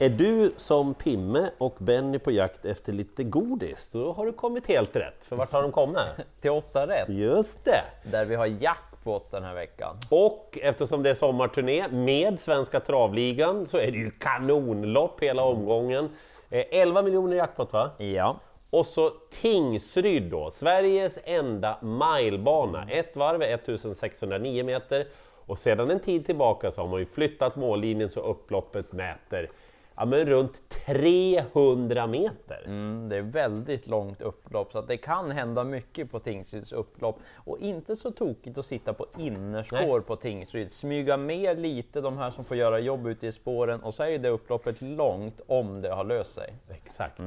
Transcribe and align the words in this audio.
Är 0.00 0.08
du 0.08 0.52
som 0.56 0.94
Pimme 0.94 1.50
och 1.58 1.74
Benny 1.78 2.18
på 2.18 2.30
jakt 2.30 2.64
efter 2.64 2.92
lite 2.92 3.24
godis, 3.24 3.88
då 3.92 4.12
har 4.12 4.26
du 4.26 4.32
kommit 4.32 4.66
helt 4.66 4.96
rätt. 4.96 5.24
För 5.24 5.36
vart 5.36 5.52
har 5.52 5.62
de 5.62 5.72
kommit? 5.72 5.98
Till 6.40 6.50
8 6.50 6.86
rätt, 6.86 7.08
Just 7.08 7.64
det! 7.64 8.10
där 8.10 8.24
vi 8.24 8.34
har 8.34 8.46
jackpot 8.46 9.30
den 9.30 9.44
här 9.44 9.54
veckan. 9.54 9.96
Och 10.08 10.58
eftersom 10.62 11.02
det 11.02 11.10
är 11.10 11.14
sommarturné 11.14 11.88
med 11.88 12.40
Svenska 12.40 12.80
Travligan 12.80 13.66
så 13.66 13.76
är 13.78 13.90
det 13.90 13.98
ju 13.98 14.10
kanonlopp 14.10 15.22
hela 15.22 15.42
omgången. 15.42 16.08
Eh, 16.50 16.64
11 16.70 17.02
miljoner 17.02 17.36
jackpot 17.36 17.72
va? 17.72 17.90
Ja. 17.98 18.36
Och 18.70 18.86
så 18.86 19.10
Tingsryd 19.30 20.22
då, 20.22 20.50
Sveriges 20.50 21.18
enda 21.24 21.78
milebana. 21.82 22.86
Ett 22.90 23.16
varv 23.16 23.42
är 23.42 23.54
1609 23.54 24.64
meter 24.64 25.06
och 25.46 25.58
sedan 25.58 25.90
en 25.90 26.00
tid 26.00 26.26
tillbaka 26.26 26.70
så 26.70 26.80
har 26.80 26.88
man 26.88 26.98
ju 27.00 27.06
flyttat 27.06 27.56
mållinjen 27.56 28.10
så 28.10 28.20
upploppet 28.20 28.92
mäter 28.92 29.48
ja, 29.98 30.04
men 30.04 30.26
runt 30.26 30.68
300 30.68 32.06
meter. 32.06 32.62
Mm, 32.64 33.08
det 33.08 33.16
är 33.16 33.22
väldigt 33.22 33.86
långt 33.86 34.20
upplopp 34.20 34.72
så 34.72 34.78
att 34.78 34.88
det 34.88 34.96
kan 34.96 35.30
hända 35.30 35.64
mycket 35.64 36.10
på 36.10 36.20
Tingsryds 36.20 36.72
upplopp 36.72 37.20
och 37.34 37.58
inte 37.58 37.96
så 37.96 38.10
tokigt 38.10 38.58
att 38.58 38.66
sitta 38.66 38.92
på 38.92 39.06
innerspår 39.18 39.98
Nej. 39.98 40.00
på 40.00 40.16
Tingsryd. 40.16 40.72
Smyga 40.72 41.16
med 41.16 41.60
lite 41.60 42.00
de 42.00 42.18
här 42.18 42.30
som 42.30 42.44
får 42.44 42.56
göra 42.56 42.78
jobb 42.78 43.06
ute 43.06 43.26
i 43.26 43.32
spåren 43.32 43.80
och 43.80 43.94
så 43.94 44.02
är 44.02 44.18
det 44.18 44.28
upploppet 44.28 44.82
långt 44.82 45.40
om 45.46 45.80
det 45.80 45.90
har 45.94 46.04
löst 46.04 46.34
sig. 46.34 46.54
Exakt. 46.68 47.20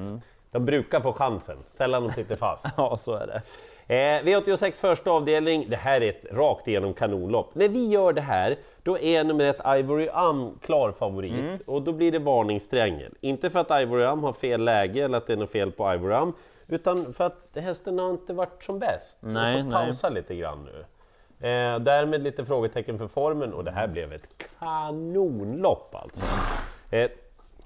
De 0.51 0.65
brukar 0.65 1.01
få 1.01 1.13
chansen, 1.13 1.57
sällan 1.67 2.03
de 2.03 2.12
sitter 2.12 2.35
fast. 2.35 2.65
Ja, 2.77 2.98
så 2.98 3.13
är 3.13 3.27
det. 3.27 3.41
Eh, 3.91 4.23
V86 4.23 4.81
första 4.81 5.12
avdelning, 5.12 5.66
det 5.70 5.76
här 5.76 6.04
är 6.04 6.09
ett 6.09 6.26
rakt 6.32 6.68
igenom 6.68 6.94
kanonlopp. 6.94 7.55
När 7.55 7.70
vi 7.70 7.90
gör 7.90 8.13
det 8.13 8.22
här, 8.22 8.58
då 8.84 8.99
är 8.99 9.23
nummer 9.23 9.44
ett 9.44 9.62
Ivory 9.80 10.09
Am 10.13 10.59
klar 10.62 10.91
favorit 10.91 11.62
och 11.66 11.82
då 11.82 11.91
blir 11.94 12.12
det 12.12 12.20
varningstriangel. 12.20 13.13
Inte 13.21 13.49
för 13.49 13.60
att 13.60 13.82
Ivory 13.82 14.04
Am 14.04 14.24
har 14.24 14.34
fel 14.34 14.63
läge 14.63 15.04
eller 15.04 15.18
att 15.18 15.27
det 15.27 15.34
är 15.34 15.38
något 15.38 15.52
fel 15.52 15.71
på 15.71 15.93
Ivory 15.93 16.13
Am, 16.13 16.34
utan 16.68 17.13
för 17.13 17.24
att 17.24 17.48
hästen 17.55 17.99
har 17.99 18.10
inte 18.10 18.34
varit 18.34 18.63
som 18.63 18.80
bäst. 18.80 19.20
Så 19.21 19.27
Nej, 19.27 19.63
får 19.63 19.70
nej. 19.70 19.85
pausa 19.85 20.10
lite 20.10 20.35
grann 20.35 20.65
nu. 20.65 20.85
Eh, 21.48 21.80
därmed 21.80 22.24
lite 22.24 22.46
frågetecken 22.46 22.98
för 22.98 23.08
formen 23.08 23.54
och 23.54 23.63
det 23.63 23.71
här 23.71 23.87
blev 23.87 24.13
ett 24.13 24.27
kanonlopp 24.60 25.96
alltså. 25.96 26.24
Eh, 26.91 27.10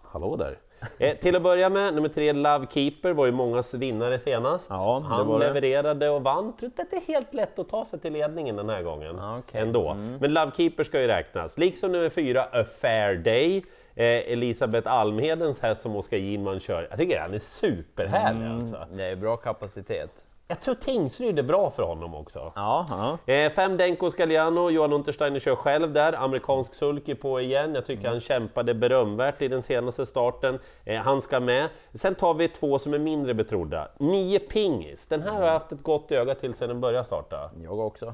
hallå 0.04 0.36
där! 0.36 0.58
Eh, 0.98 1.18
till 1.18 1.36
att 1.36 1.42
börja 1.42 1.70
med, 1.70 1.94
nummer 1.94 2.10
tre 2.10 2.34
Love 2.34 2.68
Keeper 2.72 3.12
var 3.14 3.26
ju 3.26 3.32
mångas 3.32 3.74
vinnare 3.74 4.20
senast. 4.20 4.68
Ja, 4.70 5.04
Han 5.10 5.40
levererade 5.40 6.10
och 6.10 6.24
vann. 6.24 6.56
Tror 6.56 6.66
inte 6.66 6.82
att 6.82 6.92
det 6.92 6.98
är 6.98 7.14
helt 7.14 7.34
lätt 7.34 7.60
att 7.60 7.70
ta 7.70 7.86
sig 7.86 8.00
till 8.00 8.14
ledningen 8.14 8.56
den 8.56 8.70
här 8.70 8.82
gången. 8.82 9.16
Ja, 9.18 9.38
okej. 9.40 9.62
Ändå. 9.62 9.90
Mm. 9.90 10.18
Men 10.22 10.34
Love 10.34 10.52
Keeper 10.58 10.84
ska 10.84 11.02
ju 11.02 11.08
räknas. 11.08 11.58
Liksom 11.58 11.92
nummer 11.92 12.10
fyra 12.10 12.44
A 12.52 12.64
Fair 12.82 13.16
Day. 13.16 13.58
Eh, 13.96 14.06
Elisabeth 14.32 14.94
Almhedens 14.94 15.60
häst 15.60 15.82
som 15.82 15.96
Oskar 15.96 16.18
Ginman 16.18 16.60
kör. 16.60 16.88
Jag 16.90 17.00
tycker 17.00 17.20
han 17.20 17.34
är 17.34 17.40
superhärlig 17.40 18.46
Mm. 18.46 18.60
alltså. 18.60 18.78
Det 18.92 19.04
är 19.06 19.16
bra 19.16 19.38
kapacitet. 19.38 20.12
Jag 20.48 20.62
tror 20.62 20.76
Tingsryd 20.76 21.40
är 21.40 21.44
bra 21.44 21.72
för 21.72 21.84
honom 21.84 22.16
också. 22.16 22.52
Ja. 22.56 23.18
Eh, 23.26 23.52
fem 23.52 23.78
Denko 23.78 24.10
Scagliano, 24.10 24.70
Johan 24.70 24.94
Untersteiner 24.94 25.40
kör 25.40 25.56
själv 25.56 25.94
där, 25.94 26.14
amerikansk 26.14 26.74
sulky 26.74 27.16
på 27.16 27.42
igen. 27.42 27.76
Jag 27.76 27.86
tycker 27.86 28.08
han 28.08 28.20
kämpade 28.20 28.74
berömvärt 28.74 29.42
i 29.42 29.48
den 29.48 29.64
senaste 29.64 30.06
starten. 30.06 30.60
Eh, 30.84 31.02
han 31.02 31.22
ska 31.22 31.40
med. 31.40 31.70
Sen 31.94 32.16
tar 32.16 32.34
vi 32.34 32.48
två 32.48 32.80
som 32.80 32.94
är 32.94 33.00
mindre 33.00 33.34
betrodda. 33.34 33.88
Nio 34.00 34.40
Pingis, 34.40 35.08
den 35.08 35.22
här 35.22 35.32
har 35.32 35.44
jag 35.44 35.52
haft 35.52 35.72
ett 35.72 35.84
gott 35.84 36.12
öga 36.12 36.36
till 36.36 36.54
sedan 36.54 36.70
den 36.70 36.82
började 36.82 37.06
starta. 37.06 37.50
Jag 37.64 37.80
också. 37.80 38.14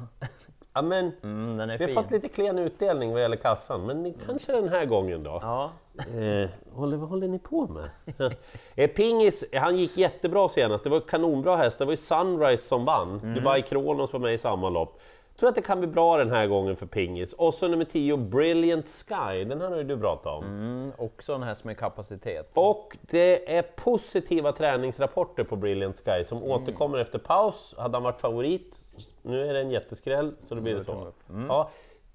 Ja, 0.73 0.81
men, 0.81 1.11
Mm, 1.23 1.57
den 1.57 1.69
är 1.69 1.77
vi 1.77 1.83
har 1.83 1.87
fin. 1.87 1.95
fått 2.03 2.11
lite 2.11 2.27
klen 2.27 2.59
utdelning 2.59 3.11
vad 3.11 3.21
gäller 3.21 3.35
kassan, 3.37 3.85
men 3.85 4.03
det 4.03 4.13
kanske 4.25 4.51
den 4.51 4.69
här 4.69 4.85
gången 4.85 5.23
då. 5.23 5.39
Ja, 5.41 5.71
Eh, 5.97 6.49
håller, 6.73 6.97
vad 6.97 7.09
håller 7.09 7.27
ni 7.27 7.39
på 7.39 7.67
med? 7.67 7.89
eh, 8.75 8.87
Pingis, 8.89 9.45
han 9.53 9.77
gick 9.77 9.97
jättebra 9.97 10.49
senast. 10.49 10.83
Det 10.83 10.89
var 10.89 10.99
kanonbra 10.99 11.55
häst. 11.55 11.79
Det 11.79 11.85
var 11.85 11.91
ju 11.93 11.97
Sunrise 11.97 12.63
som 12.67 12.85
vann. 12.85 13.19
Mm. 13.23 13.33
Dubai 13.35 13.61
Kronos 13.61 14.13
var 14.13 14.19
med 14.19 14.33
i 14.33 14.37
samma 14.37 14.69
lopp. 14.69 14.99
Tror 15.39 15.49
att 15.49 15.55
det 15.55 15.61
kan 15.61 15.79
bli 15.79 15.87
bra 15.87 16.17
den 16.17 16.29
här 16.31 16.47
gången 16.47 16.75
för 16.75 16.85
Pingis. 16.85 17.33
Och 17.33 17.53
så 17.53 17.67
nummer 17.67 17.85
10, 17.85 18.17
Brilliant 18.17 18.87
Sky. 18.87 19.43
Den 19.43 19.61
här 19.61 19.69
har 19.69 19.77
ju 19.77 19.83
du 19.83 19.99
pratat 19.99 20.25
om. 20.37 20.43
mm, 20.43 20.91
också 20.97 21.33
en 21.33 21.43
häst 21.43 21.63
med 21.63 21.77
kapacitet. 21.77 22.51
Och 22.53 22.97
det 23.01 23.57
är 23.57 23.61
positiva 23.61 24.51
träningsrapporter 24.51 25.43
på 25.43 25.55
Brilliant 25.55 25.97
Sky 26.05 26.23
som 26.23 26.37
Mm. 26.37 26.51
återkommer 26.51 26.97
efter 26.97 27.19
paus. 27.19 27.75
Hade 27.77 27.95
han 27.95 28.03
varit 28.03 28.21
favorit, 28.21 28.81
nu 29.21 29.47
är 29.49 29.53
det 29.53 29.59
en 29.59 29.71
jätteskräll, 29.71 30.33
så 30.43 30.55
då 30.55 30.61
blir 30.61 30.75
det 30.75 30.83
så. 30.83 31.07
Ja, 31.47 31.69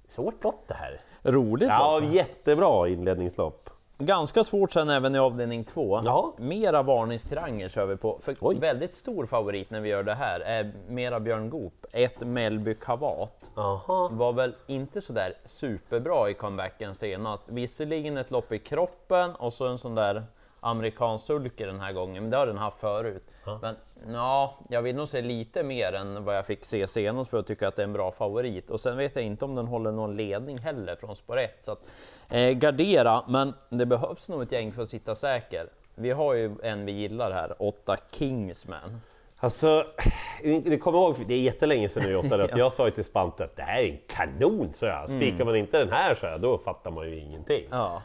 svårt 0.08 0.44
lopp 0.44 0.64
det 0.66 0.74
här. 0.74 1.00
Roligt 1.22 1.68
Ja, 1.68 1.98
lopp. 1.98 2.12
jättebra 2.12 2.88
inledningslopp. 2.88 3.70
Ganska 3.98 4.44
svårt 4.44 4.72
sen 4.72 4.90
även 4.90 5.14
i 5.14 5.18
avdelning 5.18 5.64
två. 5.64 6.00
Ja. 6.04 6.32
Mera 6.38 6.82
varningstriangel 6.82 7.68
kör 7.70 7.86
vi 7.86 7.96
på. 7.96 8.18
För 8.22 8.36
Oj. 8.40 8.58
väldigt 8.58 8.94
stor 8.94 9.26
favorit 9.26 9.70
när 9.70 9.80
vi 9.80 9.88
gör 9.88 10.02
det 10.02 10.14
här 10.14 10.40
är 10.40 10.72
mera 10.88 11.20
Björn 11.20 11.50
Goop. 11.50 11.86
Ett 11.92 12.20
Mellby 12.20 12.74
Kavat. 12.74 13.50
Aha. 13.54 14.08
Var 14.12 14.32
väl 14.32 14.54
inte 14.66 15.00
sådär 15.00 15.34
superbra 15.46 16.30
i 16.30 16.34
comebacken 16.34 16.94
senast. 16.94 17.42
Visserligen 17.46 18.16
ett 18.16 18.30
lopp 18.30 18.52
i 18.52 18.58
kroppen 18.58 19.34
och 19.34 19.52
så 19.52 19.66
en 19.66 19.78
sån 19.78 19.94
där 19.94 20.24
amerikansk 20.60 21.26
sulke 21.26 21.66
den 21.66 21.80
här 21.80 21.92
gången, 21.92 22.22
men 22.22 22.30
det 22.30 22.36
har 22.36 22.46
den 22.46 22.58
haft 22.58 22.80
förut. 22.80 23.24
Men 23.62 23.76
ja, 24.12 24.58
jag 24.68 24.82
vill 24.82 24.96
nog 24.96 25.08
se 25.08 25.22
lite 25.22 25.62
mer 25.62 25.92
än 25.92 26.24
vad 26.24 26.36
jag 26.36 26.46
fick 26.46 26.64
se 26.64 26.86
senast 26.86 27.30
för 27.30 27.38
att 27.38 27.46
tycka 27.46 27.68
att 27.68 27.76
det 27.76 27.82
är 27.82 27.86
en 27.86 27.92
bra 27.92 28.12
favorit. 28.12 28.70
Och 28.70 28.80
sen 28.80 28.96
vet 28.96 29.16
jag 29.16 29.24
inte 29.24 29.44
om 29.44 29.54
den 29.54 29.66
håller 29.66 29.92
någon 29.92 30.16
ledning 30.16 30.58
heller 30.58 30.96
från 30.96 31.16
spår 31.16 31.38
1. 31.38 31.50
Så 31.62 31.72
att, 31.72 31.82
eh, 32.30 32.50
gardera, 32.50 33.24
men 33.28 33.54
det 33.68 33.86
behövs 33.86 34.28
nog 34.28 34.42
ett 34.42 34.52
gäng 34.52 34.72
för 34.72 34.82
att 34.82 34.90
sitta 34.90 35.14
säker. 35.14 35.66
Vi 35.94 36.10
har 36.10 36.34
ju 36.34 36.54
en 36.62 36.86
vi 36.86 36.92
gillar 36.92 37.30
här, 37.30 37.54
8 37.58 37.96
Kingsman. 38.10 39.00
Alltså, 39.38 39.86
ni 40.42 40.78
kommer 40.78 40.98
ihåg, 40.98 41.14
det 41.28 41.34
är 41.34 41.38
jättelänge 41.38 41.88
sedan 41.88 42.02
nu 42.02 42.16
åtta 42.16 42.38
rätt. 42.38 42.50
Jag 42.56 42.72
sa 42.72 42.84
ju 42.84 42.90
till 42.90 43.04
Spante 43.04 43.44
att 43.44 43.56
det 43.56 43.62
här 43.62 43.82
är 43.82 43.90
en 43.90 43.98
kanon, 44.06 44.70
så 44.74 44.86
jag. 44.86 45.08
Spikar 45.08 45.44
man 45.44 45.56
inte 45.56 45.78
den 45.78 45.92
här 45.92 46.14
så 46.14 46.26
jag, 46.26 46.40
då 46.40 46.58
fattar 46.58 46.90
man 46.90 47.10
ju 47.10 47.18
ingenting. 47.18 47.64
Ja. 47.70 48.02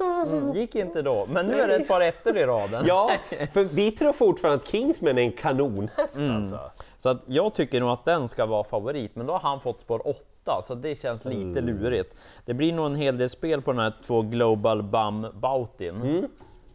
Mm, 0.00 0.52
gick 0.52 0.74
inte 0.74 1.02
då, 1.02 1.26
men 1.26 1.46
nu 1.46 1.60
är 1.60 1.68
det 1.68 1.76
ett 1.76 1.88
par 1.88 2.00
ettor 2.00 2.36
i 2.38 2.46
raden. 2.46 2.84
Ja, 2.86 3.10
för 3.52 3.64
vi 3.64 3.90
tror 3.90 4.12
fortfarande 4.12 4.62
att 4.62 4.68
Kingsman 4.68 5.18
är 5.18 5.22
en 5.22 5.32
kanonhäst 5.32 6.20
alltså. 6.20 6.58
Så 6.98 7.08
att 7.08 7.22
jag 7.26 7.54
tycker 7.54 7.80
nog 7.80 7.90
att 7.90 8.04
den 8.04 8.28
ska 8.28 8.46
vara 8.46 8.64
favorit, 8.64 9.16
men 9.16 9.26
då 9.26 9.32
har 9.32 9.40
han 9.40 9.60
fått 9.60 9.80
spår 9.80 10.08
8, 10.44 10.62
så 10.66 10.74
det 10.74 11.00
känns 11.02 11.24
lite 11.24 11.60
lurigt. 11.60 12.14
Det 12.44 12.54
blir 12.54 12.72
nog 12.72 12.86
en 12.86 12.94
hel 12.96 13.18
del 13.18 13.28
spel 13.28 13.62
på 13.62 13.72
de 13.72 13.78
här 13.78 13.92
två 14.06 14.22
Global 14.22 14.82
Bum 14.82 15.26
Bautin. 15.34 16.28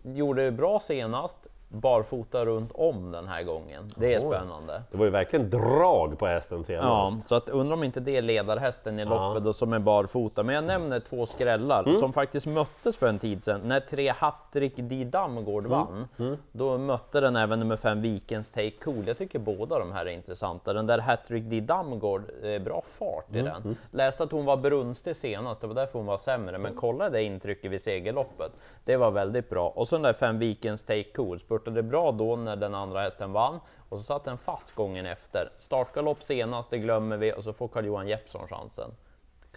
Gjorde 0.03 0.45
det 0.45 0.51
bra 0.51 0.79
senast, 0.79 1.39
barfota 1.75 2.45
runt 2.45 2.71
om 2.73 3.11
den 3.11 3.27
här 3.27 3.43
gången. 3.43 3.87
Det 3.95 4.13
är 4.13 4.19
spännande. 4.19 4.83
Det 4.91 4.97
var 4.97 5.05
ju 5.05 5.11
verkligen 5.11 5.49
drag 5.49 6.19
på 6.19 6.25
hästen 6.27 6.57
Ja, 6.57 6.63
senast. 6.63 7.27
så 7.27 7.35
att 7.35 7.49
undrar 7.49 7.73
om 7.77 7.83
inte 7.83 7.99
det 7.99 8.17
är 8.17 8.21
ledarhästen 8.21 8.99
i 8.99 9.05
loppet 9.05 9.45
och 9.45 9.55
som 9.55 9.73
är 9.73 9.79
barfota. 9.79 10.43
Men 10.43 10.55
jag 10.55 10.63
nämner 10.63 10.99
två 10.99 11.25
skrällar 11.25 11.93
som 11.99 12.13
faktiskt 12.13 12.45
möttes 12.45 12.97
för 12.97 13.07
en 13.07 13.19
tid 13.19 13.43
sedan. 13.43 13.61
När 13.63 13.79
tre 13.79 14.13
Hattrick 14.17 14.73
Di 14.75 15.03
Damgård 15.03 15.67
vann, 15.67 16.07
då 16.51 16.77
mötte 16.77 17.19
den 17.19 17.35
även 17.35 17.59
nummer 17.59 17.77
fem 17.77 18.01
Vikens 18.01 18.51
Take 18.51 18.71
Cool. 18.71 19.07
Jag 19.07 19.17
tycker 19.17 19.39
båda 19.39 19.79
de 19.79 19.91
här 19.91 20.05
är 20.05 20.09
intressanta. 20.09 20.73
Den 20.73 20.87
där 20.87 20.99
Hattrick 20.99 21.43
Di 21.43 21.61
Damgård, 21.61 22.21
bra 22.65 22.83
fart 22.99 23.35
i 23.35 23.41
den. 23.41 23.77
Läste 23.91 24.23
att 24.23 24.31
hon 24.31 24.45
var 24.45 24.57
brunstig 24.57 25.15
senast, 25.15 25.61
det 25.61 25.67
var 25.67 25.75
därför 25.75 25.99
hon 25.99 26.05
var 26.05 26.17
sämre. 26.17 26.57
Men 26.57 26.73
kolla 26.75 27.09
det 27.09 27.23
intrycket 27.23 27.71
vid 27.71 27.81
segerloppet. 27.81 28.51
Det 28.85 28.97
var 28.97 29.11
väldigt 29.11 29.49
bra. 29.49 29.69
Och 29.69 29.87
så 29.87 29.95
den 29.95 30.03
där 30.03 30.13
fem 30.13 30.39
Vikens 30.39 30.83
Take 30.83 31.03
Cool, 31.03 31.39
spurtade 31.65 31.83
bra 31.83 32.11
då 32.11 32.35
när 32.35 32.55
den 32.55 32.75
andra 32.75 33.01
hästen 33.01 33.31
vann. 33.31 33.59
Och 33.89 33.97
så 33.97 34.03
satt 34.03 34.23
den 34.23 34.37
fast 34.37 34.75
gången 34.75 35.05
efter. 35.05 35.51
Startgalopp 35.57 36.23
senast, 36.23 36.69
det 36.69 36.77
glömmer 36.77 37.17
vi 37.17 37.33
och 37.33 37.43
så 37.43 37.53
får 37.53 37.67
Carl-Johan 37.67 38.07
Jeppsson 38.07 38.47
chansen. 38.47 38.91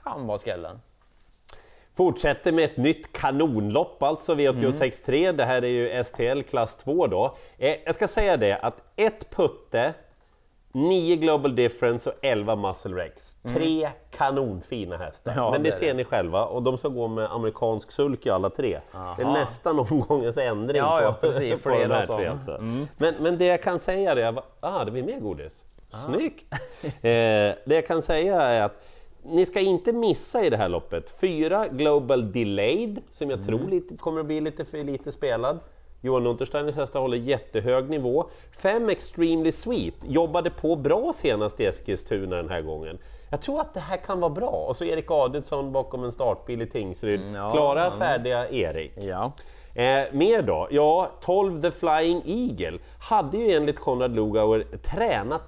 Kan 0.02 0.26
vara 0.26 0.38
skrällen. 0.38 0.80
Fortsätter 1.94 2.52
med 2.52 2.64
ett 2.64 2.76
nytt 2.76 3.12
kanonlopp 3.12 4.02
alltså, 4.02 4.34
V86.3. 4.34 5.32
Det 5.32 5.44
här 5.44 5.64
är 5.64 5.68
ju 5.68 6.04
STL 6.04 6.42
klass 6.42 6.76
2 6.76 7.06
då. 7.06 7.36
Eh, 7.58 7.76
jag 7.84 7.94
ska 7.94 8.08
säga 8.08 8.36
det 8.36 8.58
att 8.58 8.82
ett 8.96 9.30
Putte, 9.30 9.94
9 10.72 11.16
Global 11.16 11.54
Difference 11.54 12.10
och 12.10 12.16
11 12.22 12.56
Muscle 12.56 12.96
Rex. 12.96 13.36
Tre 13.54 13.90
kanonfina 14.10 14.96
hästar. 14.96 15.32
Ja, 15.36 15.50
Men 15.50 15.62
det, 15.62 15.70
det 15.70 15.76
ser 15.76 15.86
det. 15.86 15.94
ni 15.94 16.04
själva 16.04 16.44
och 16.44 16.62
de 16.62 16.78
ska 16.78 16.88
gå 16.88 17.08
med 17.08 17.32
amerikansk 17.32 17.92
sulky 17.92 18.30
alla 18.30 18.50
tre. 18.50 18.80
Det 18.92 19.22
är 19.22 19.26
Aha. 19.26 19.32
nästan 19.32 19.78
omgångens 19.78 20.38
ändring 20.38 20.76
Ja, 20.82 20.98
på, 20.98 21.04
ja, 21.04 21.12
precis. 21.32 21.62
på 21.62 21.68
de 21.68 21.84
här 21.86 22.06
som. 22.06 22.16
tre. 22.16 22.26
Alltså. 22.26 22.58
Men, 22.96 23.14
men 23.20 23.38
det 23.38 23.44
jag 23.46 23.62
kan 23.62 23.78
säga 23.78 24.12
är 24.12 24.38
att 24.38 24.56
ah, 24.60 24.84
det 24.84 24.90
blir 24.90 25.02
mer 25.02 25.20
godis. 25.20 25.64
Snyggt! 25.88 26.46
eh, 26.84 26.90
det 27.02 27.56
jag 27.66 27.86
kan 27.86 28.02
säga 28.02 28.42
är 28.42 28.62
att 28.62 28.84
ni 29.22 29.46
ska 29.46 29.60
inte 29.60 29.92
missa 29.92 30.44
i 30.44 30.50
det 30.50 30.56
här 30.56 30.68
loppet 30.68 31.10
fyra 31.20 31.68
Global 31.68 32.32
Delayed, 32.32 33.02
som 33.10 33.30
jag 33.30 33.46
tror 33.46 33.68
lite, 33.70 33.96
kommer 33.96 34.20
att 34.20 34.26
bli 34.26 34.40
lite 34.40 34.64
för 34.64 34.84
lite 34.84 35.12
spelad. 35.12 35.58
Johan 36.00 36.26
Untersteiners 36.26 36.76
hästar 36.76 37.00
håller 37.00 37.16
jättehög 37.16 37.90
nivå. 37.90 38.24
Fem 38.62 38.88
Extremely 38.88 39.52
Sweet 39.52 39.94
jobbade 40.04 40.50
på 40.50 40.76
bra 40.76 41.12
senast 41.14 41.60
i 41.60 41.66
Eskilstuna 41.66 42.36
den 42.36 42.48
här 42.48 42.60
gången. 42.60 42.98
Jag 43.30 43.40
tror 43.42 43.60
att 43.60 43.74
det 43.74 43.80
här 43.80 43.96
kan 43.96 44.20
vara 44.20 44.30
bra. 44.30 44.64
Och 44.68 44.76
så 44.76 44.84
Erik 44.84 45.10
Adielsson 45.10 45.72
bakom 45.72 46.04
en 46.04 46.12
startbil 46.12 46.62
i 46.62 46.66
Tingsryd. 46.66 47.20
Mm, 47.20 47.34
ja, 47.34 47.50
Klara, 47.52 47.84
ja. 47.84 47.90
färdiga 47.90 48.48
Erik. 48.50 48.92
Ja. 48.96 49.32
Eh, 49.74 50.04
mer 50.12 50.42
då? 50.42 50.68
Ja, 50.70 51.10
12 51.20 51.62
The 51.62 51.70
Flying 51.70 52.22
Eagle 52.26 52.78
hade 53.00 53.36
ju 53.36 53.52
enligt 53.52 53.78
Konrad 53.78 54.14
Lugauer 54.14 54.64
tränat 54.82 55.42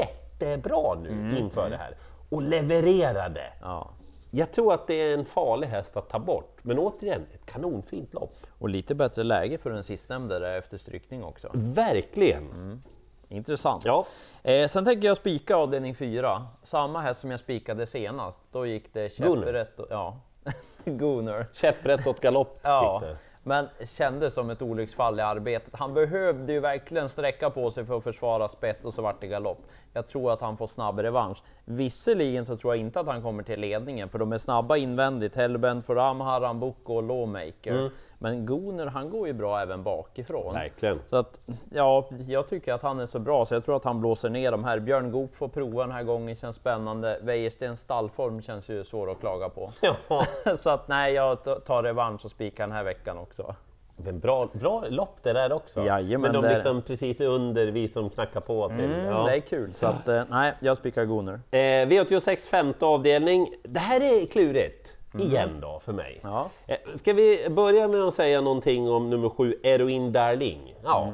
jättebra 0.00 0.94
nu 1.02 1.08
Mm, 1.10 1.36
inför 1.36 1.70
det 1.70 1.76
här 1.76 1.96
och 2.28 2.42
levererade. 2.42 3.42
ja. 3.60 3.90
Jag 4.36 4.52
tror 4.52 4.72
att 4.74 4.86
det 4.86 4.94
är 4.94 5.14
en 5.14 5.24
farlig 5.24 5.66
häst 5.68 5.96
att 5.96 6.08
ta 6.08 6.18
bort, 6.18 6.58
men 6.62 6.78
återigen, 6.78 7.26
ett 7.34 7.46
kanonfint 7.46 8.14
lopp. 8.14 8.32
Och 8.58 8.68
lite 8.68 8.94
bättre 8.94 9.22
läge 9.22 9.58
för 9.58 9.70
den 9.70 9.82
sistnämnde 9.84 10.38
där 10.38 10.58
efter 10.58 10.78
strykning 10.78 11.24
också. 11.24 11.50
Verkligen! 11.54 12.82
Intressant. 13.28 13.84
Ja. 13.84 14.06
Eh, 14.42 14.68
sen 14.68 14.84
tänker 14.84 15.08
jag 15.08 15.16
spika 15.16 15.56
avdelning 15.56 15.94
4. 15.94 16.46
Samma 16.62 17.00
häst 17.00 17.20
som 17.20 17.30
jag 17.30 17.40
spikade 17.40 17.86
senast. 17.86 18.40
Då 18.52 18.66
gick 18.66 18.92
det 18.94 19.12
käpprätt. 19.16 19.80
och- 19.80 19.86
Ja, 19.90 20.20
Gunnar. 20.84 21.46
Käpprätt 21.52 22.06
åt 22.06 22.20
galopp 22.20 22.58
Ja, 22.62 23.00
gick 23.02 23.10
det 23.10 23.16
men 23.46 23.68
kändes 23.84 24.34
som 24.34 24.50
ett 24.50 24.62
olycksfall 24.62 25.18
i 25.18 25.22
arbetet. 25.22 25.74
Han 25.74 25.94
behövde 25.94 26.52
ju 26.52 26.60
verkligen 26.60 27.08
sträcka 27.08 27.50
på 27.50 27.70
sig 27.70 27.84
för 27.84 27.96
att 27.96 28.04
försvara 28.04 28.48
spett 28.48 28.84
och 28.84 28.94
så 28.94 29.02
vart 29.02 29.20
det 29.20 29.26
galopp. 29.26 29.58
Jag 29.92 30.06
tror 30.06 30.32
att 30.32 30.40
han 30.40 30.56
får 30.56 30.66
snabb 30.66 30.98
revansch. 30.98 31.42
Visserligen 31.64 32.46
så 32.46 32.56
tror 32.56 32.74
jag 32.74 32.80
inte 32.80 33.00
att 33.00 33.06
han 33.06 33.22
kommer 33.22 33.42
till 33.42 33.60
ledningen, 33.60 34.08
för 34.08 34.18
de 34.18 34.32
är 34.32 34.38
snabba 34.38 34.76
invändigt. 34.76 35.36
Hellbent, 35.36 35.86
Foram, 35.86 36.20
Harambuco 36.20 36.94
och 36.94 37.02
Lawmaker. 37.02 37.72
Mm. 37.72 37.90
Men 38.18 38.46
Gunnar, 38.46 38.86
han 38.86 39.10
går 39.10 39.26
ju 39.26 39.32
bra 39.32 39.60
även 39.60 39.82
bakifrån. 39.82 40.54
Verkligen. 40.54 41.00
Så 41.06 41.16
att, 41.16 41.40
ja, 41.70 42.08
jag 42.28 42.48
tycker 42.48 42.72
att 42.72 42.82
han 42.82 43.00
är 43.00 43.06
så 43.06 43.18
bra 43.18 43.44
så 43.44 43.54
jag 43.54 43.64
tror 43.64 43.76
att 43.76 43.84
han 43.84 44.00
blåser 44.00 44.30
ner 44.30 44.50
de 44.50 44.64
här. 44.64 44.78
Björn 44.78 45.10
Goop 45.10 45.36
får 45.36 45.48
prova 45.48 45.82
den 45.82 45.92
här 45.92 46.02
gången, 46.02 46.36
känns 46.36 46.56
spännande. 46.56 47.18
Wäjerstens 47.22 47.80
stallform 47.80 48.42
känns 48.42 48.68
ju 48.68 48.84
svår 48.84 49.10
att 49.10 49.20
klaga 49.20 49.48
på. 49.48 49.70
Ja. 49.80 50.26
så 50.56 50.70
att 50.70 50.88
nej, 50.88 51.14
jag 51.14 51.64
tar 51.64 51.82
revansch 51.82 52.24
och 52.24 52.30
spikar 52.30 52.66
den 52.66 52.76
här 52.76 52.84
veckan 52.84 53.18
också. 53.18 53.54
Men 53.96 54.18
bra, 54.18 54.48
bra 54.52 54.84
lopp 54.88 55.18
det 55.22 55.32
där 55.32 55.52
också. 55.52 55.84
Jajamän, 55.84 56.20
men 56.20 56.42
de 56.42 56.48
är 56.48 56.54
liksom 56.54 56.82
precis 56.82 57.20
under, 57.20 57.66
vi 57.66 57.88
som 57.88 58.10
knackar 58.10 58.40
på 58.40 58.68
till. 58.68 58.84
Mm, 58.84 59.06
ja. 59.06 59.24
Det 59.24 59.36
är 59.36 59.40
kul, 59.40 59.74
så 59.74 59.86
att, 59.86 60.08
eh, 60.08 60.22
nej, 60.30 60.52
jag 60.60 60.76
spikar 60.76 61.04
Gunnar. 61.04 61.40
Eh, 61.50 61.58
V86 61.58 62.50
femte 62.50 62.86
avdelning. 62.86 63.48
Det 63.62 63.80
här 63.80 64.00
är 64.00 64.26
klurigt, 64.26 64.95
igen 65.20 65.58
då, 65.60 65.80
för 65.84 65.92
mig. 65.92 66.20
Ja. 66.22 66.50
Eh, 66.66 66.76
ska 66.94 67.12
vi 67.12 67.46
börja 67.50 67.88
med 67.88 68.00
att 68.00 68.14
säga 68.14 68.40
någonting 68.40 68.90
om 68.90 69.10
nummer 69.10 69.28
sju, 69.28 69.54
Eroin 69.62 70.12
Darling? 70.12 70.74
Ja, 70.84 71.12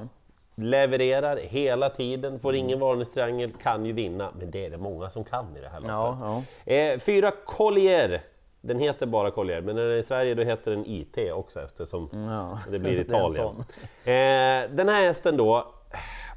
levererar 0.54 1.36
hela 1.36 1.90
tiden, 1.90 2.38
får 2.40 2.54
ingen 2.54 2.80
varningstriangel, 2.80 3.52
kan 3.62 3.86
ju 3.86 3.92
vinna, 3.92 4.30
men 4.38 4.50
det 4.50 4.66
är 4.66 4.70
det 4.70 4.78
många 4.78 5.10
som 5.10 5.24
kan 5.24 5.56
i 5.56 5.60
det 5.60 5.68
här 5.68 5.80
loppet. 5.80 5.90
Ja, 5.90 6.42
ja. 6.66 6.72
Eh, 6.72 6.98
fyra 6.98 7.30
Collier, 7.46 8.20
den 8.60 8.78
heter 8.78 9.06
bara 9.06 9.30
Collier, 9.30 9.60
men 9.60 9.76
när 9.76 9.82
den 9.82 9.92
är 9.92 9.96
i 9.96 10.02
Sverige 10.02 10.34
då 10.34 10.42
heter 10.42 10.70
den 10.70 10.84
IT 10.86 11.18
också 11.32 11.60
eftersom 11.60 12.08
Ja. 12.12 12.58
det 12.70 12.78
blir 12.78 12.92
Det 12.96 13.00
Italien. 13.00 13.34
sån. 13.46 13.60
Eh, 14.04 14.70
den 14.76 14.88
här 14.88 15.02
hästen 15.02 15.36
då, 15.36 15.66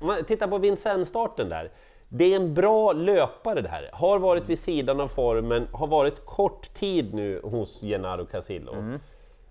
om 0.01 0.07
man 0.07 0.23
tittar 0.23 0.47
på 0.47 0.57
Vincennes-starten 0.57 1.49
där. 1.49 1.71
Det 2.09 2.25
är 2.33 2.35
en 2.35 2.53
bra 2.53 2.91
löpare 2.93 3.61
det 3.61 3.69
här. 3.69 3.89
Har 3.93 4.19
varit 4.19 4.49
vid 4.49 4.59
sidan 4.59 4.99
av 4.99 5.07
formen, 5.07 5.67
har 5.71 5.87
varit 5.87 6.25
kort 6.25 6.73
tid 6.73 7.13
nu 7.13 7.41
hos 7.43 7.81
Gennaro 7.81 8.25
Casillo. 8.25 8.73
Mm. 8.73 8.99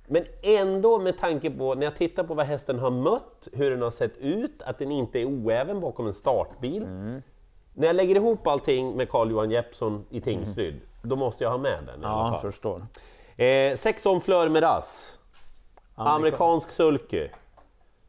Men 0.06 0.24
ändå 0.42 0.98
med 0.98 1.18
tanke 1.18 1.50
på, 1.50 1.74
när 1.74 1.84
jag 1.86 1.96
tittar 1.96 2.24
på 2.24 2.34
vad 2.34 2.46
hästen 2.46 2.78
har 2.78 2.90
mött, 2.90 3.48
hur 3.52 3.70
den 3.70 3.82
har 3.82 3.90
sett 3.90 4.16
ut, 4.16 4.62
att 4.62 4.78
den 4.78 4.92
inte 4.92 5.18
är 5.20 5.24
oäven 5.26 5.80
bakom 5.80 6.06
en 6.06 6.14
startbil. 6.14 6.82
Mm. 6.82 7.22
När 7.74 7.86
jag 7.86 7.96
lägger 7.96 8.14
ihop 8.16 8.46
allting 8.46 8.96
med 8.96 9.08
Carl-Johan 9.10 9.50
Jeppsson 9.50 10.04
i 10.10 10.20
Tingsryd, 10.20 10.80
då 11.02 11.16
måste 11.16 11.44
jag 11.44 11.50
ha 11.50 11.58
med 11.58 11.84
den 11.86 12.02
i 12.02 12.04
alla 12.04 12.24
Ja, 12.26 12.30
fall. 12.30 12.40
förstår. 12.52 12.86
Eh, 13.36 13.74
sex 13.76 14.06
om 14.06 14.20
Fleur 14.20 14.48
Meras. 14.48 15.18
Amerikansk 15.94 16.70
sulky. 16.70 17.28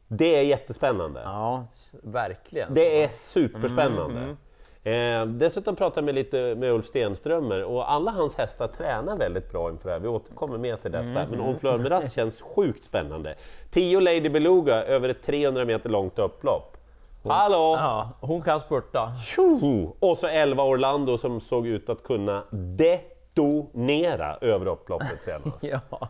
Det 0.08 0.36
är 0.36 0.42
jättespännande. 0.42 1.20
Ja, 1.24 1.66
verkligen. 2.02 2.74
Det 2.74 3.02
är 3.04 3.08
superspännande. 3.08 4.20
Mm, 4.20 4.36
Eh, 4.82 5.26
dessutom 5.26 5.76
pratade 5.76 5.98
jag 6.00 6.04
med 6.04 6.14
lite 6.14 6.54
med 6.54 6.72
Ulf 6.72 6.86
Stenströmer 6.86 7.64
och 7.64 7.92
alla 7.92 8.10
hans 8.10 8.34
hästar 8.34 8.66
tränar 8.68 9.16
väldigt 9.16 9.52
bra 9.52 9.70
inför 9.70 9.88
det 9.88 9.92
här. 9.92 10.00
Vi 10.00 10.08
återkommer 10.08 10.58
mer 10.58 10.76
till 10.76 10.92
detta. 10.92 11.04
Mm, 11.04 11.30
Men 11.30 11.40
On 11.40 11.56
Fleur 11.56 12.08
känns 12.08 12.42
sjukt 12.42 12.84
spännande. 12.84 13.34
10 13.70 14.00
Lady 14.00 14.28
Beluga 14.28 14.84
över 14.84 15.08
ett 15.08 15.22
300 15.22 15.64
meter 15.64 15.88
långt 15.90 16.18
upplopp. 16.18 16.76
Hallå! 17.24 17.76
Ja, 17.78 18.10
hon 18.20 18.42
kan 18.42 18.60
spurta. 18.60 19.14
Tjo! 19.14 19.96
Och 20.00 20.18
så 20.18 20.26
11 20.26 20.62
Orlando 20.64 21.18
som 21.18 21.40
såg 21.40 21.66
ut 21.66 21.90
att 21.90 22.02
kunna 22.02 22.42
detonera 22.50 24.36
över 24.40 24.66
upploppet 24.66 25.22
senast. 25.22 25.62
Ja. 25.90 26.08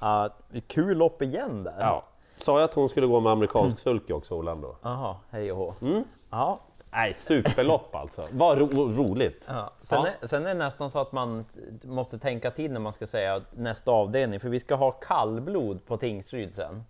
Ja, 0.00 0.28
kul 0.68 0.96
lopp 0.98 1.22
igen 1.22 1.64
där. 1.64 1.74
Ja. 1.80 2.04
Sa 2.42 2.60
jag 2.60 2.64
att 2.64 2.74
hon 2.74 2.88
skulle 2.88 3.06
gå 3.06 3.20
med 3.20 3.32
amerikansk 3.32 3.78
sulky 3.78 4.12
också, 4.12 4.34
Orlando? 4.34 4.76
Jaha, 4.82 5.16
hej 5.30 5.52
och 5.52 5.58
hå. 5.58 5.74
Mm. 5.82 6.04
Ja, 6.30 6.58
Nej, 6.92 7.14
superlopp 7.14 7.94
alltså. 7.94 8.26
Vad 8.32 8.58
ro 8.58 8.66
roligt! 8.92 9.44
Ja, 9.48 9.70
sen, 9.82 9.98
Ja. 9.98 10.08
Är, 10.20 10.26
sen 10.26 10.46
är 10.46 10.48
det 10.48 10.54
nästan 10.54 10.90
så 10.90 10.98
att 10.98 11.12
man 11.12 11.44
måste 11.82 12.18
tänka 12.18 12.50
till 12.50 12.72
när 12.72 12.80
man 12.80 12.92
ska 12.92 13.06
säga 13.06 13.40
nästa 13.50 13.90
avdelning, 13.90 14.40
för 14.40 14.48
vi 14.48 14.60
ska 14.60 14.74
ha 14.74 14.90
kallblod 14.90 15.86
på 15.86 15.96
Tingsryd 15.96 16.54
sen. 16.54 16.84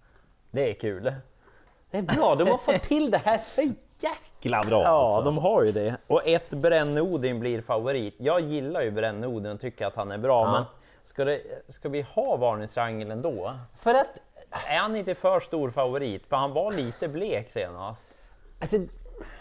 Det 0.51 0.71
är 0.71 0.75
kul. 0.75 1.13
Det 1.91 1.99
är 1.99 2.03
bra, 2.03 2.35
de 2.35 2.49
har 2.49 2.59
fått 2.59 2.83
till 2.89 3.11
det 3.11 3.19
här 3.19 3.39
för 3.39 3.63
jäkla 3.99 4.63
bra! 4.69 4.83
Ja, 4.83 5.07
alltså. 5.07 5.23
de 5.23 5.39
har 5.39 5.63
ju 5.63 5.73
det. 5.73 5.97
Och 6.07 6.27
ett 6.27 6.51
Brännodin 6.51 7.41
blir 7.41 7.63
favorit. 7.63 8.15
Jag 8.19 8.41
gillar 8.41 8.83
ju 8.83 8.91
Brännodin 8.91 9.53
och 9.53 9.61
tycker 9.61 9.87
att 9.87 9.97
han 9.97 10.13
är 10.13 10.19
bra, 10.19 10.45
Ja. 10.45 10.53
men 10.53 10.65
ska, 11.05 11.25
det, 11.25 11.41
ska 11.69 11.89
vi 11.89 12.03
ha 12.03 12.37
varningstriangel 12.37 13.11
ändå? 13.11 13.55
För 13.81 13.95
att... 13.95 14.19
Är 14.51 14.79
han 14.79 14.97
inte 14.97 15.15
för 15.15 15.41
stor 15.41 15.71
favorit? 15.71 16.27
För 16.27 16.37
han 16.37 16.53
var 16.53 16.73
lite 16.73 17.09
blek 17.09 17.51
senast. 17.51 18.05
Alltså, 18.61 18.77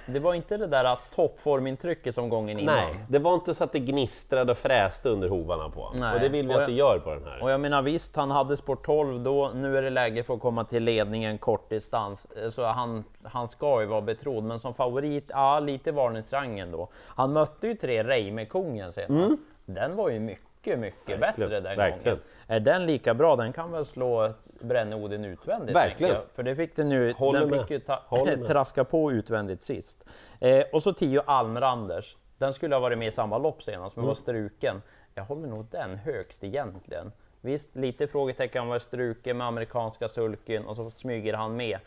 Det 0.06 0.20
var 0.20 0.34
inte 0.34 0.58
det 0.58 0.68
där 0.68 0.98
toppformintrycket 1.16 2.16
som 2.16 2.30
gången 2.30 2.60
innan. 2.60 2.76
nej, 2.76 3.00
det 3.10 3.20
var 3.20 3.34
inte 3.34 3.54
så 3.54 3.64
att 3.64 3.72
det 3.72 3.80
gnistrade 3.80 4.52
och 4.52 4.58
fräste 4.58 5.10
under 5.10 5.30
hovarna 5.30 5.70
på 5.70 5.92
Nej. 5.96 6.14
Och 6.16 6.20
det 6.20 6.30
vill 6.30 6.48
vi 6.48 6.54
att 6.54 6.66
det 6.66 6.72
gör 6.72 7.00
på 7.00 7.14
den 7.14 7.24
här. 7.24 7.44
Och 7.44 7.52
jag 7.52 7.60
menar 7.60 7.82
visst, 7.82 8.16
han 8.16 8.32
hade 8.32 8.58
sport 8.58 8.86
12 8.86 9.24
då, 9.24 9.52
nu 9.56 9.78
är 9.78 9.82
det 9.82 9.90
läge 9.90 10.24
för 10.24 10.34
att 10.34 10.42
komma 10.42 10.64
till 10.64 10.84
ledningen 10.84 11.38
kort 11.38 11.70
distans, 11.70 12.28
så 12.50 12.66
han, 12.66 13.04
han 13.24 13.48
ska 13.48 13.82
ju 13.82 13.88
vara 13.88 14.02
betrodd. 14.02 14.44
Men 14.44 14.60
som 14.60 14.74
favorit, 14.74 15.26
ja 15.30 15.60
lite 15.60 15.92
varningstriangeln 15.92 16.72
då. 16.72 16.88
Han 16.96 17.34
mötte 17.34 17.68
ju 17.68 17.76
tre 17.76 18.04
Reimer-kungen 18.04 18.94
senast. 18.94 19.36
Den 19.66 19.96
var 19.96 20.10
ju 20.10 20.20
mycket, 20.20 20.44
mycket 20.66 21.08
Mm. 21.08 21.20
Verkligen, 21.20 21.20
bättre 21.20 21.48
den 21.62 21.64
verkligen. 21.78 22.16
gången. 22.18 22.20
Är 22.48 22.60
den 22.60 22.86
lika 22.86 23.14
bra? 23.14 23.36
Den 23.36 23.54
kan 23.54 23.72
väl 23.72 23.86
slå 23.86 24.34
Bränneoden 24.62 25.26
utvändigt? 25.26 25.76
Verkligen. 25.76 26.14
jag. 26.14 26.24
För 26.36 26.44
det 26.44 26.56
fick 26.56 26.76
den 26.76 26.90
nu, 26.90 27.14
Håller 27.14 27.40
den 27.40 27.50
med. 27.50 27.60
fick 27.62 27.70
ju 27.72 27.80
ta, 27.80 28.04
traska 28.48 28.84
på 28.84 29.12
utvändigt 29.12 29.62
sist. 29.62 30.08
Eh, 30.40 30.64
och 30.74 30.84
så 30.84 30.94
10 30.94 31.22
Almranders. 31.22 32.16
Den 32.38 32.54
skulle 32.54 32.76
ha 32.76 32.80
varit 32.80 32.98
med 32.98 33.08
i 33.08 33.12
samma 33.12 33.38
lopp 33.38 33.64
senast, 33.64 33.96
men 33.96 34.06
var 34.06 34.14
struken. 34.16 34.82
Jag 35.16 35.24
håller 35.24 35.48
nog 35.48 35.66
den 35.72 35.96
högst 35.96 36.44
egentligen. 36.44 37.12
Visst, 37.42 37.76
lite 37.76 38.08
frågetecken 38.08 38.62
om 38.62 38.68
var 38.68 38.80
struken 38.80 39.38
med 39.38 39.48
amerikanska 39.48 40.08
sulken 40.08 40.66
och 40.66 40.76
så 40.76 40.92
smyger 40.92 41.34
han 41.34 41.56
med. 41.56 41.80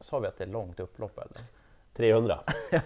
Sa 0.00 0.18
vi 0.18 0.26
att 0.28 0.38
det 0.38 0.44
är 0.44 0.48
långt 0.48 0.80
upplopp 0.80 1.18
eller? 1.18 1.42
300. 1.94 2.38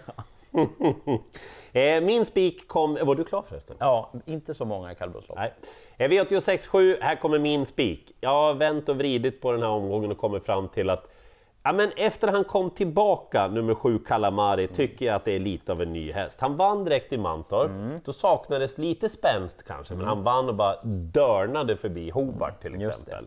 eh, 1.73 2.00
min 2.00 2.25
spik 2.25 2.68
kom... 2.68 2.99
Var 3.02 3.14
du 3.14 3.25
klar 3.25 3.44
förresten? 3.49 3.76
Ja, 3.80 4.12
inte 4.26 4.54
så 4.54 4.64
många 4.64 4.94
kallblodslopp. 4.94 5.38
Nej. 5.38 5.54
Eh, 5.97 6.09
V86.7, 6.09 6.97
här 7.00 7.16
kommer 7.16 7.38
min 7.38 7.66
spik. 7.66 8.12
Jag 8.21 8.30
har 8.30 8.54
vänt 8.54 8.88
och 8.88 8.97
vridit 8.97 9.40
på 9.40 9.52
den 9.52 9.62
här 9.62 9.68
omgången 9.68 10.11
och 10.11 10.18
kommit 10.18 10.44
fram 10.44 10.68
till 10.68 10.90
att 10.90 11.12
Ja, 11.64 11.73
men 11.73 11.90
efter 11.97 12.28
han 12.28 12.45
kom 12.45 12.71
tillbaka, 12.71 13.49
nummer 13.49 13.75
7 13.75 13.99
Kalamari, 13.99 14.69
tycker 14.69 15.07
jag 15.07 15.14
att 15.14 15.25
det 15.25 15.33
är 15.33 15.38
lite 15.40 15.73
av 15.73 15.83
en 15.83 15.92
ny 15.92 16.12
häst. 16.12 16.40
Han 16.40 16.57
vann 16.57 16.85
direkt 16.85 17.12
i 17.12 17.19
Mantorp, 17.19 17.71
då 18.04 18.12
saknades 18.12 18.78
lite 18.78 19.09
spänst 19.09 19.62
kanske, 19.66 19.95
men 19.95 20.07
han 20.07 20.23
vann 20.25 20.49
och 20.49 20.54
bara 20.54 20.76
dörnade 21.12 21.76
förbi 21.76 22.11
Hobart 22.11 22.62
till 22.62 22.75
exempel. 22.88 23.26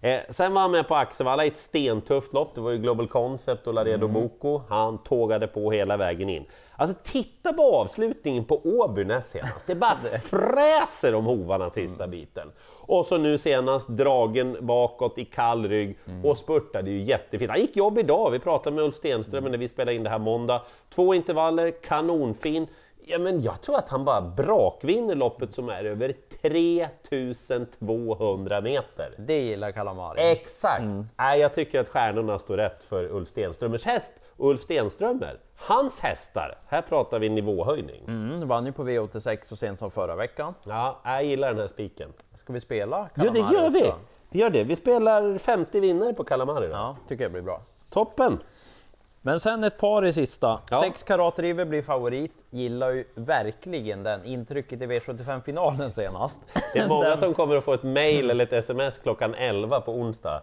Eh, 0.00 0.20
sen 0.30 0.54
var 0.54 0.60
han 0.62 0.70
med 0.70 0.88
på 0.88 0.94
Axevalla 0.94 1.44
i 1.44 1.48
ett 1.48 1.56
stentufft 1.56 2.32
lopp, 2.32 2.54
det 2.54 2.60
var 2.60 2.70
ju 2.70 2.78
Global 2.78 3.08
Concept 3.08 3.66
och 3.66 3.74
Laredo 3.74 4.08
Boko. 4.08 4.60
Han 4.68 4.98
tågade 4.98 5.46
på 5.46 5.70
hela 5.70 5.96
vägen 5.96 6.28
in. 6.28 6.44
Alltså 6.82 6.96
titta 7.04 7.52
på 7.52 7.62
avslutningen 7.62 8.44
på 8.44 8.60
Åby 8.64 9.04
näst 9.04 9.30
senast, 9.30 9.66
det 9.66 9.74
bara 9.74 9.96
fräser 10.22 11.14
om 11.14 11.24
hovarna 11.24 11.70
sista 11.70 12.06
biten. 12.06 12.52
Och 12.86 13.06
så 13.06 13.18
nu 13.18 13.38
senast 13.38 13.88
dragen 13.88 14.56
bakåt 14.60 15.18
i 15.18 15.24
kall 15.24 15.68
rygg 15.68 15.98
och 16.24 16.38
spurtade 16.38 16.90
ju 16.90 17.02
jättefint. 17.02 17.50
Han 17.50 17.60
gick 17.60 17.76
jobb 17.76 17.98
idag, 17.98 18.30
vi 18.30 18.38
pratade 18.38 18.76
med 18.76 18.84
Ulf 18.84 18.94
Stenström 18.94 19.44
när 19.44 19.58
vi 19.58 19.68
spelade 19.68 19.96
in 19.96 20.02
det 20.02 20.10
här 20.10 20.18
måndag. 20.18 20.62
Två 20.94 21.14
intervaller, 21.14 21.70
kanonfin. 21.70 22.66
Ja, 23.04 23.18
men 23.18 23.40
jag 23.40 23.60
tror 23.60 23.76
att 23.76 23.88
han 23.88 24.04
bara 24.04 24.20
brakvinner 24.20 25.14
loppet 25.14 25.54
som 25.54 25.68
är 25.68 25.84
över 25.84 26.14
3200 26.42 28.60
meter. 28.60 29.14
Det 29.18 29.40
gillar 29.40 29.72
Kalamari. 29.72 30.30
Exakt! 30.30 30.84
Nej, 31.18 31.40
jag 31.40 31.54
tycker 31.54 31.80
att 31.80 31.88
stjärnorna 31.88 32.38
står 32.38 32.56
rätt 32.56 32.84
för 32.84 33.04
Ulf 33.04 33.28
Stenströmers 33.28 33.84
häst. 33.84 34.12
Ulf 34.36 34.60
Stenströmer, 34.60 35.38
hans 35.56 36.00
hästar, 36.00 36.58
här 36.66 36.82
pratar 36.82 37.18
vi 37.18 37.28
nivåhöjning. 37.28 38.04
Mm, 38.08 38.48
vann 38.48 38.66
ju 38.66 38.72
på 38.72 38.84
V86 38.84 39.38
så 39.44 39.56
sent 39.56 39.78
som 39.78 39.90
förra 39.90 40.16
veckan. 40.16 40.54
Ja, 40.64 41.00
jag 41.04 41.24
gillar 41.24 41.48
den 41.48 41.58
här 41.60 41.68
spiken. 41.68 42.08
Ska 42.34 42.52
vi 42.52 42.60
spela 42.60 43.08
Ja, 43.14 43.22
det 43.22 43.28
Kalamari 43.40 43.54
gör 43.54 43.70
vi! 43.70 43.80
också? 43.82 43.98
Vi 44.30 44.38
gör 44.38 44.50
det. 44.50 44.64
Vi 44.64 44.76
spelar 44.76 45.38
50 45.38 45.80
vinnare 45.80 46.14
på 46.14 46.24
Kalamari 46.24 46.66
då. 46.66 46.72
Ja, 46.72 46.96
tycker 47.08 47.24
jag 47.24 47.32
blir 47.32 47.42
bra. 47.42 47.60
Toppen! 47.90 48.38
Men 49.24 49.40
sen 49.40 49.64
ett 49.64 49.78
par 49.78 50.04
i 50.04 50.12
sista. 50.12 50.60
Ja. 50.70 50.80
6 50.80 51.02
karat 51.02 51.38
river 51.38 51.64
blir 51.64 51.82
favorit. 51.82 52.32
Gillar 52.50 52.90
ju 52.90 53.04
verkligen 53.14 54.02
den. 54.02 54.24
Intrycket 54.24 54.82
i 54.82 54.86
V75-finalen 54.86 55.90
senast. 55.90 56.38
Det 56.72 56.78
är 56.78 56.88
många 56.88 57.08
Den- 57.08 57.18
som 57.18 57.34
kommer 57.34 57.56
att 57.56 57.64
få 57.64 57.72
ett 57.74 57.82
mail 57.82 58.30
eller 58.30 58.44
ett 58.44 58.52
sms 58.52 58.98
klockan 58.98 59.34
11 59.34 59.80
på 59.80 59.92
onsdag. 59.92 60.40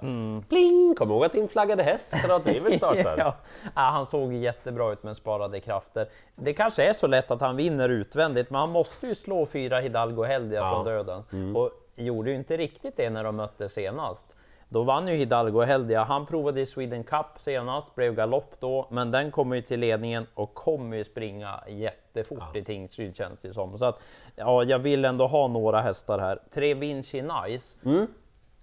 Pling! 0.49 0.95
Kom 0.97 1.11
ihåg 1.11 1.25
att 1.25 1.31
din 1.33 1.47
flaggade 1.47 1.83
häst 1.83 2.13
Karat 2.25 2.47
River 2.47 2.77
startar. 2.77 3.17
ja. 3.17 3.35
ja, 3.63 3.81
han 3.81 4.05
såg 4.05 4.33
jättebra 4.33 4.91
ut 4.91 5.03
med 5.03 5.17
sparade 5.17 5.59
krafter. 5.59 6.07
Det 6.35 6.53
kanske 6.53 6.83
är 6.83 6.93
så 6.93 7.07
lätt 7.07 7.31
att 7.31 7.41
han 7.41 7.55
vinner 7.55 7.89
utvändigt, 7.89 8.49
men 8.49 8.59
han 8.59 8.69
måste 8.69 9.07
ju 9.07 9.15
slå 9.15 9.45
fyra 9.45 9.79
Hidalgo 9.79 10.23
Heldia 10.23 10.59
Ja. 10.59 10.71
från 10.73 10.85
döden. 10.85 11.55
Och 11.55 11.71
gjorde 11.95 12.29
ju 12.29 12.35
inte 12.35 12.57
riktigt 12.57 12.97
det 12.97 13.09
när 13.09 13.23
de 13.23 13.35
mötte 13.35 13.69
senast. 13.69 14.25
Då 14.71 14.83
vann 14.83 15.07
ju 15.07 15.15
Hidalgo 15.15 15.61
Heldia. 15.61 16.03
Han 16.03 16.25
provade 16.25 16.61
i 16.61 16.65
Sweden 16.65 17.03
Cup 17.03 17.25
senast, 17.37 17.95
blev 17.95 18.15
galopp 18.15 18.55
då, 18.59 18.87
men 18.89 19.11
den 19.11 19.31
kommer 19.31 19.55
ju 19.55 19.61
till 19.61 19.79
ledningen 19.79 20.27
och 20.33 20.53
kommer 20.53 20.97
ju 20.97 21.03
springa 21.03 21.63
jättefort 21.67 22.55
i 22.55 22.63
Tingsryd 22.63 23.15
känns 23.15 23.39
det 23.41 23.53
som. 23.53 23.79
Så 23.79 23.85
att, 23.85 24.01
ja, 24.35 24.63
jag 24.63 24.79
vill 24.79 25.05
ändå 25.05 25.27
ha 25.27 25.47
några 25.47 25.81
hästar 25.81 26.19
här. 26.19 26.39
Tre 26.53 26.73
Vinci 26.73 27.21
Nice. 27.21 27.75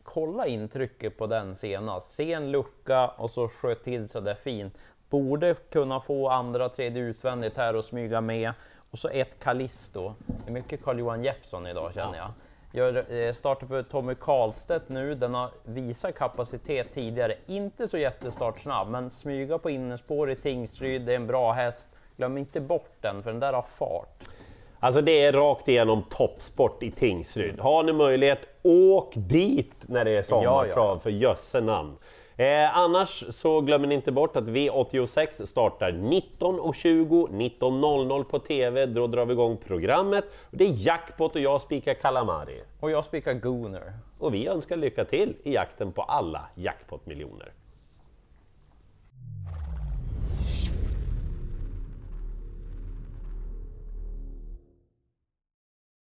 kolla 0.02 0.46
intrycket 0.46 1.18
på 1.18 1.26
den 1.26 1.56
senast. 1.56 2.14
Se 2.14 2.32
en 2.32 2.50
lucka 2.50 3.08
och 3.08 3.30
så 3.30 3.48
sköt 3.48 3.84
till 3.84 4.08
så 4.08 4.20
där 4.20 4.34
fint. 4.34 4.78
Borde 5.10 5.54
kunna 5.54 6.00
få 6.00 6.28
andra, 6.28 6.68
tredje 6.68 7.02
utvändigt 7.02 7.56
här 7.56 7.76
och 7.76 7.84
smyga 7.84 8.20
med. 8.20 8.52
Och 8.90 8.98
så 8.98 9.08
ett 9.08 9.38
Callisto. 9.44 10.14
Det 10.26 10.50
är 10.50 10.52
mycket 10.52 10.84
Carl-Johan 10.84 11.25
Jeppsson 11.25 11.66
idag 11.66 11.94
känner 11.94 12.18
jag. 12.18 12.30
Gör, 12.76 13.12
eh, 13.12 13.33
startar 13.33 13.66
för 13.66 13.83
Tommy 13.83 14.14
Karlstedt 14.14 14.88
nu. 14.88 15.14
Den 15.14 15.35
har 15.35 15.50
visat 15.64 16.14
kapacitet 16.14 16.95
tidigare. 16.95 17.35
Inte 17.47 17.88
så 17.88 17.99
jättestartsnabb, 17.99 18.88
men 18.88 19.11
smyga 19.11 19.59
på 19.59 19.71
innerspår 19.71 20.30
i 20.30 20.37
Tingsryd. 20.37 21.02
Det 21.02 21.12
är 21.12 21.16
en 21.16 21.26
bra 21.26 21.52
häst. 21.52 21.88
Glöm 22.16 22.38
inte 22.38 22.61
bort 22.61 22.97
den, 23.00 23.23
för 23.23 23.30
den 23.30 23.40
där 23.40 23.52
har 23.52 23.64
fart. 23.78 24.28
Alltså 24.80 25.00
det 25.00 25.23
är 25.23 25.33
rakt 25.33 25.68
igenom 25.68 26.02
toppsport 26.11 26.83
i 26.83 26.90
Tingsryd. 26.90 27.61
Har 27.61 27.83
ni 27.83 27.92
möjlighet, 27.92 28.38
åk 28.62 29.12
dit 29.16 29.75
när 29.80 30.04
det 30.04 30.11
är 30.11 30.23
sommartrav 30.23 30.68
Ja, 30.68 30.92
ja. 30.95 30.99
för 30.99 31.11
jösse 31.11 31.61
namn. 31.61 31.97
Eh, 32.38 32.76
annars 32.76 33.25
så 33.28 33.61
glömmer 33.61 33.87
ni 33.87 33.95
inte 33.95 34.12
bort 34.12 34.37
att 34.37 34.45
V86 34.45 35.45
startar 35.47 35.93
19.20, 35.93 37.28
19.00 37.28 38.25
på 38.25 38.38
TV. 38.38 38.87
Då 38.87 39.07
drar 39.07 39.26
vi 39.26 39.33
igång 39.33 39.57
programmet. 39.57 40.25
Det 40.50 40.64
är 40.64 40.73
jackpot 40.87 41.35
och 41.35 41.40
jag 41.40 41.61
spikar 41.61 41.95
Kalamari. 41.95 42.62
Och 42.81 42.90
jag 42.90 43.05
spikar 43.05 43.33
Gooner. 43.35 43.93
Och 44.19 44.35
vi 44.35 44.47
önskar 44.47 44.76
lycka 44.76 45.05
till 45.05 45.35
i 45.43 45.55
jakten 45.55 45.93
på 45.93 46.02
alla 46.02 46.49
jackpot-miljoner. 46.55 47.52